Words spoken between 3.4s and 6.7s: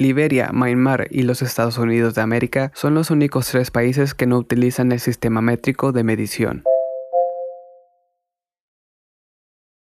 tres países que no utilizan el sistema métrico de medición.